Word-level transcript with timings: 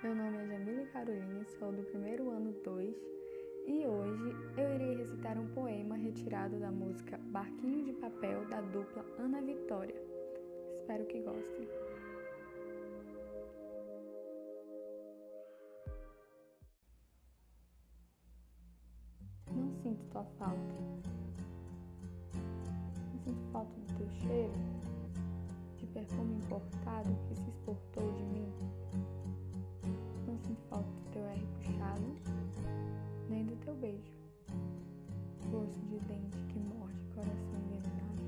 Meu 0.00 0.14
nome 0.14 0.38
é 0.38 0.46
Jamile 0.46 0.86
Caroline, 0.92 1.44
sou 1.58 1.72
do 1.72 1.82
primeiro 1.82 2.30
ano 2.30 2.52
2 2.62 2.96
e 3.66 3.84
hoje 3.84 4.32
eu 4.56 4.72
irei 4.76 4.94
recitar 4.94 5.36
um 5.36 5.48
poema 5.48 5.96
retirado 5.96 6.56
da 6.60 6.70
música 6.70 7.18
Barquinho 7.18 7.84
de 7.84 7.92
Papel 7.94 8.48
da 8.48 8.60
dupla 8.60 9.04
Ana 9.18 9.42
Vitória. 9.42 10.00
Espero 10.78 11.04
que 11.06 11.20
gostem. 11.20 11.68
Não 19.50 19.74
sinto 19.82 20.04
tua 20.12 20.24
falta. 20.38 20.74
Não 23.12 23.18
sinto 23.24 23.50
falta 23.50 23.80
do 23.80 23.98
teu 23.98 24.08
cheiro, 24.10 24.52
de 25.76 25.86
perfume 25.88 26.36
importado 26.36 27.10
que 27.26 27.34
se 27.34 27.50
exportou 27.50 27.87
beijo. 33.78 34.12
Gosto 35.50 35.80
de 35.86 35.98
dente 36.00 36.38
que 36.48 36.58
morde 36.58 36.98
coração 37.14 37.58
envenenado. 37.64 38.22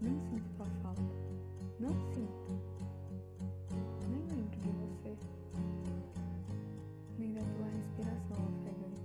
Nem 0.00 0.18
sinto 0.20 0.48
tua 0.56 0.66
falta, 0.82 1.02
não 1.80 1.90
sinto. 2.12 2.52
Nem 4.10 4.20
lembro 4.28 4.60
de 4.60 4.70
você, 4.70 5.16
nem 7.18 7.32
da 7.32 7.40
tua 7.40 7.66
respiração 7.66 8.36
ofegante. 8.46 9.02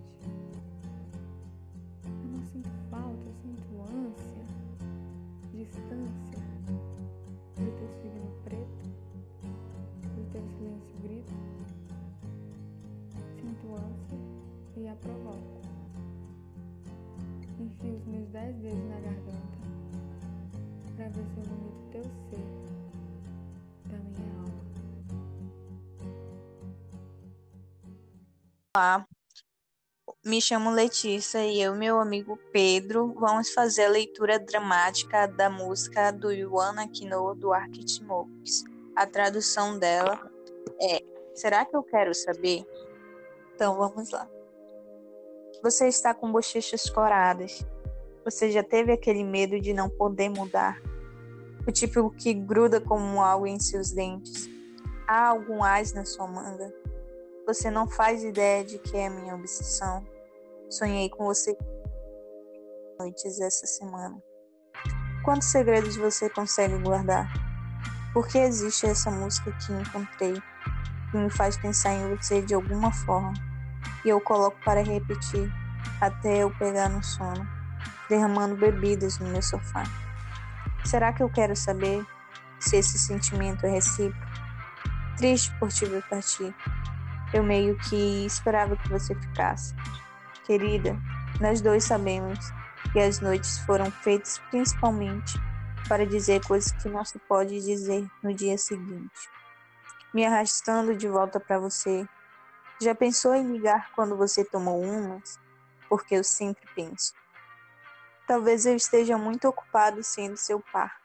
Eu 2.06 2.30
não 2.32 2.42
sinto 2.42 2.70
falta, 2.90 3.26
eu 3.26 3.34
sinto 3.34 3.82
ânsia, 3.82 4.46
distância 5.54 6.40
do 7.56 7.72
teu 7.78 7.90
signo 8.02 8.32
preto 8.44 8.88
teu 10.32 10.44
silêncio 10.58 10.96
grito, 11.02 11.34
ânsia 13.78 14.18
e 14.76 14.88
a 14.88 14.96
provoco. 14.96 15.62
Enfio 17.60 17.96
os 17.96 18.06
meus 18.06 18.28
dez 18.30 18.56
dedos 18.58 18.90
na 18.90 19.00
garganta 19.00 19.58
para 20.98 21.10
ver 21.10 21.26
se 21.26 21.38
eu 21.38 21.44
vomito 21.44 21.92
teu 21.92 22.04
ser 22.04 22.42
da 23.86 23.98
minha 23.98 24.34
alma. 24.42 24.66
Olá, 28.76 29.08
me 30.26 30.42
chamo 30.42 30.72
Letícia 30.72 31.46
e 31.46 31.62
eu 31.62 31.76
e 31.76 31.78
meu 31.78 32.00
amigo 32.00 32.38
Pedro 32.52 33.14
vamos 33.14 33.54
fazer 33.54 33.86
a 33.86 33.90
leitura 33.90 34.40
dramática 34.40 35.28
da 35.28 35.50
música 35.50 36.12
do 36.12 36.32
Yuan 36.32 36.82
Aquino 36.82 37.36
do 37.36 37.54
Arquitimokes. 37.54 38.64
A 38.96 39.06
tradução 39.06 39.78
dela 39.78 40.20
é: 40.82 41.04
Será 41.36 41.64
que 41.64 41.76
eu 41.76 41.84
quero 41.84 42.14
saber? 42.16 42.66
Então 43.58 43.76
vamos 43.76 44.12
lá. 44.12 44.30
Você 45.64 45.88
está 45.88 46.14
com 46.14 46.32
bochechas 46.32 46.88
coradas. 46.92 47.66
Você 48.24 48.52
já 48.52 48.62
teve 48.62 48.92
aquele 48.92 49.24
medo 49.24 49.60
de 49.60 49.74
não 49.74 49.90
poder 49.90 50.30
mudar? 50.30 50.80
O 51.68 51.72
tipo 51.72 52.12
que 52.12 52.36
gruda 52.36 52.80
como 52.80 53.20
algo 53.20 53.48
em 53.48 53.60
seus 53.60 53.92
dentes. 53.92 54.48
Há 55.08 55.30
algum 55.30 55.64
ás 55.64 55.92
na 55.92 56.06
sua 56.06 56.28
manga? 56.28 56.72
Você 57.48 57.72
não 57.72 57.88
faz 57.88 58.24
ideia 58.24 58.64
de 58.64 58.78
que 58.78 58.96
é 58.96 59.10
minha 59.10 59.34
obsessão. 59.34 60.06
Sonhei 60.70 61.10
com 61.10 61.26
você 61.26 61.58
noites 63.00 63.42
essa 63.42 63.66
semana. 63.66 64.22
Quantos 65.26 65.48
segredos 65.48 65.98
você 65.98 66.30
consegue 66.30 66.78
guardar? 66.78 67.28
Porque 68.14 68.38
existe 68.38 68.86
essa 68.86 69.10
música 69.10 69.52
que 69.66 69.74
encontrei 69.74 70.40
que 71.10 71.18
me 71.18 71.30
faz 71.30 71.58
pensar 71.58 71.94
em 71.94 72.16
você 72.16 72.42
de 72.42 72.54
alguma 72.54 72.92
forma 72.92 73.34
e 74.04 74.10
eu 74.10 74.22
coloco 74.22 74.58
para 74.64 74.82
repetir 74.84 75.52
até 76.00 76.38
eu 76.38 76.52
pegar 76.52 76.90
no 76.90 77.04
sono, 77.04 77.48
derramando 78.10 78.56
bebidas 78.56 79.20
no 79.20 79.28
meu 79.28 79.42
sofá. 79.42 79.84
Será 80.86 81.12
que 81.12 81.22
eu 81.22 81.30
quero 81.30 81.56
saber 81.56 82.06
se 82.60 82.78
esse 82.78 82.98
sentimento 82.98 83.66
é 83.66 83.70
recíproco? 83.70 84.26
Triste 85.18 85.54
por 85.60 85.70
te 85.70 85.86
ver 85.86 86.04
partir. 86.08 86.54
Eu 87.34 87.44
meio 87.44 87.78
que 87.78 88.26
esperava 88.26 88.78
que 88.78 88.90
você 88.90 89.14
ficasse. 89.16 89.76
Querida, 90.46 90.98
nós 91.42 91.60
dois 91.60 91.84
sabemos 91.84 92.40
que 92.94 93.00
as 93.00 93.20
noites 93.20 93.60
foram 93.60 93.92
feitas 93.92 94.40
principalmente 94.50 95.38
para 95.88 96.06
dizer 96.06 96.42
coisas 96.46 96.72
que 96.72 96.88
não 96.88 97.04
se 97.04 97.20
pode 97.20 97.60
dizer 97.60 98.08
no 98.24 98.34
dia 98.34 98.58
seguinte. 98.58 99.30
Me 100.18 100.26
arrastando 100.26 100.96
de 100.96 101.08
volta 101.08 101.40
para 101.40 101.60
você. 101.60 102.04
Já 102.82 102.96
pensou 102.96 103.36
em 103.36 103.52
ligar 103.52 103.92
quando 103.92 104.18
você 104.18 104.44
tomou 104.44 104.82
umas? 104.82 105.40
Porque 105.88 106.16
eu 106.16 106.24
sempre 106.24 106.68
penso. 106.74 107.14
Talvez 108.28 108.66
eu 108.66 108.76
esteja 108.76 109.16
muito 109.16 109.48
ocupado 109.48 110.04
sendo 110.04 110.36
seu 110.36 110.60
par. 110.74 110.98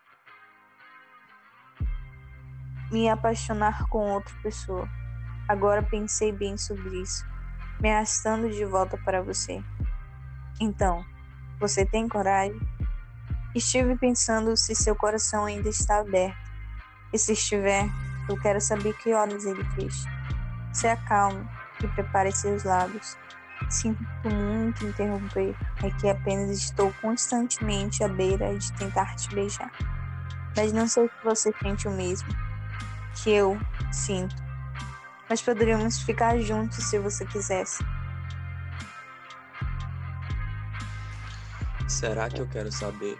Me 2.90 3.10
apaixonar 3.10 3.86
com 3.90 4.12
outra 4.12 4.34
pessoa. 4.42 4.88
Agora 5.46 5.82
pensei 5.82 6.32
bem 6.32 6.56
sobre 6.56 7.02
isso, 7.02 7.22
me 7.80 7.92
arrastando 7.92 8.48
de 8.48 8.64
volta 8.64 8.96
para 9.04 9.20
você. 9.20 9.62
Então, 10.58 11.04
você 11.60 11.84
tem 11.84 12.08
coragem? 12.08 12.58
Estive 13.54 13.94
pensando 13.98 14.56
se 14.56 14.74
seu 14.74 14.96
coração 14.96 15.44
ainda 15.44 15.68
está 15.68 15.98
aberto. 15.98 16.50
E 17.12 17.18
se 17.18 17.34
estiver, 17.34 17.90
eu 18.28 18.36
quero 18.38 18.60
saber 18.60 18.94
que 18.94 19.12
horas 19.12 19.44
ele 19.44 19.64
fecha. 19.74 20.08
Se 20.72 20.86
acalme 20.86 21.48
e 21.82 21.88
prepare 21.88 22.32
seus 22.32 22.64
lábios. 22.64 23.16
Sinto 23.68 24.02
muito 24.24 24.84
interromper, 24.84 25.54
é 25.82 25.90
que 25.90 26.08
apenas 26.08 26.50
estou 26.50 26.92
constantemente 27.00 28.02
à 28.02 28.08
beira 28.08 28.56
de 28.56 28.72
tentar 28.72 29.14
te 29.16 29.34
beijar. 29.34 29.70
Mas 30.56 30.72
não 30.72 30.86
sei 30.86 31.08
se 31.08 31.24
você 31.24 31.54
sente 31.62 31.88
o 31.88 31.90
mesmo 31.90 32.28
que 33.22 33.30
eu 33.30 33.58
sinto. 33.90 34.34
Mas 35.28 35.40
poderíamos 35.40 36.02
ficar 36.02 36.38
juntos 36.40 36.84
se 36.84 36.98
você 36.98 37.24
quisesse. 37.24 37.84
Será 41.88 42.28
que 42.28 42.40
eu 42.40 42.48
quero 42.48 42.70
saber 42.70 43.18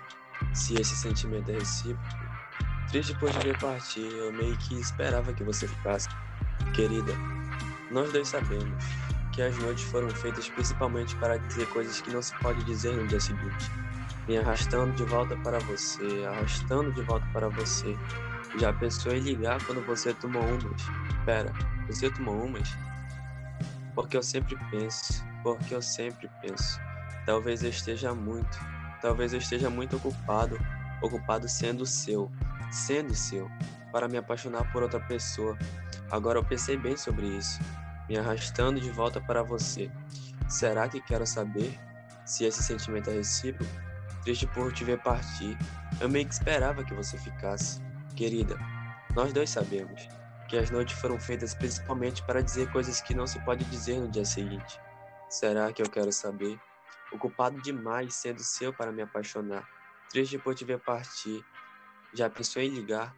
se 0.52 0.74
esse 0.74 0.96
sentimento 0.96 1.50
é 1.50 1.54
recíproco. 1.54 2.21
Triste 2.92 3.14
por 3.14 3.30
te 3.30 3.38
ver 3.38 3.58
partir, 3.58 4.06
eu 4.19 4.30
meio 4.34 4.54
que 4.58 4.75
esperava 4.78 5.32
que 5.32 5.42
você 5.42 5.66
ficasse. 5.66 6.06
Querida, 6.75 7.14
nós 7.91 8.12
dois 8.12 8.28
sabemos 8.28 8.84
que 9.32 9.41
as 9.41 9.56
noites 9.56 9.84
foram 9.84 10.10
feitas 10.10 10.47
principalmente 10.50 11.16
para 11.16 11.38
dizer 11.38 11.66
coisas 11.70 11.98
que 12.02 12.10
não 12.10 12.20
se 12.20 12.34
pode 12.34 12.62
dizer 12.64 12.94
no 12.94 13.06
dia 13.06 13.19
seguinte. 13.19 13.70
Me 14.28 14.36
arrastando 14.36 14.92
de 14.92 15.04
volta 15.04 15.34
para 15.38 15.58
você, 15.60 16.22
arrastando 16.25 16.92
de 16.92 17.00
volta 17.00 17.26
para 17.32 17.48
você. 17.48 17.97
Já 18.58 18.75
pensou 18.75 19.14
em 19.14 19.20
ligar 19.20 19.64
quando 19.64 19.81
você 19.86 20.12
tomou 20.12 20.42
umas? 20.42 20.82
Pera, 21.25 21.50
você 21.88 22.10
tomou 22.10 22.44
umas? 22.44 22.76
Porque 23.94 24.19
eu 24.19 24.22
sempre 24.22 24.54
penso, 24.70 25.25
porque 25.42 25.75
eu 25.75 25.81
sempre 25.81 26.31
penso. 26.42 26.78
Talvez 27.25 27.62
eu 27.62 27.70
esteja 27.70 28.14
muito, 28.14 28.58
Talvez 29.02 29.32
eu 29.32 29.41
esteja 29.41 29.69
muito 29.69 29.97
ocupado, 29.97 30.56
ocupado 31.02 31.48
sendo 31.48 31.84
seu, 31.84 32.31
sendo 32.72 33.14
seu, 33.14 33.50
para 33.92 34.08
me 34.08 34.16
apaixonar 34.16 34.70
por 34.72 34.82
outra 34.82 35.00
pessoa. 35.00 35.56
Agora 36.10 36.38
eu 36.38 36.44
pensei 36.44 36.76
bem 36.76 36.96
sobre 36.96 37.26
isso, 37.26 37.60
me 38.08 38.16
arrastando 38.16 38.80
de 38.80 38.90
volta 38.90 39.20
para 39.20 39.42
você. 39.42 39.90
Será 40.48 40.88
que 40.88 41.00
quero 41.00 41.26
saber 41.26 41.78
se 42.24 42.44
esse 42.44 42.62
sentimento 42.62 43.10
é 43.10 43.14
recíproco? 43.14 43.72
Triste 44.22 44.46
por 44.48 44.72
te 44.72 44.84
ver 44.84 45.00
partir. 45.02 45.56
Eu 46.00 46.08
meio 46.08 46.26
que 46.26 46.34
esperava 46.34 46.84
que 46.84 46.94
você 46.94 47.18
ficasse. 47.18 47.80
Querida, 48.16 48.56
nós 49.14 49.32
dois 49.32 49.50
sabemos 49.50 50.08
que 50.48 50.56
as 50.56 50.70
noites 50.70 50.98
foram 50.98 51.18
feitas 51.18 51.54
principalmente 51.54 52.22
para 52.25 52.42
dizer 52.42 52.70
coisas 52.70 53.00
que 53.00 53.14
não 53.14 53.26
se 53.26 53.38
pode 53.40 53.64
dizer 53.66 53.98
no 53.98 54.08
dia 54.08 54.25
seguinte. 54.25 54.80
Será 55.28 55.72
que 55.72 55.82
eu 55.82 55.88
quero 55.88 56.12
saber? 56.12 56.58
ocupado 57.12 57.60
demais 57.60 58.14
sendo 58.14 58.42
seu 58.42 58.72
para 58.72 58.90
me 58.90 59.02
apaixonar, 59.02 59.68
triste 60.08 60.38
por 60.38 60.54
te 60.54 60.64
ver 60.64 60.80
partir. 60.80 61.44
Já 62.14 62.29
pensou 62.29 62.61
em 62.61 62.69
ligar? 62.69 63.17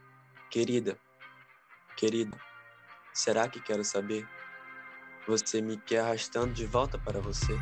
Querida, 0.51 0.97
querida, 1.97 2.39
será 3.13 3.49
que 3.49 3.61
quero 3.61 3.85
saber? 3.85 4.25
Você 5.27 5.61
me 5.61 5.77
quer 5.79 6.01
arrastando 6.01 6.53
de 6.53 6.65
volta 6.65 6.97
para 6.97 7.21
você? 7.21 7.53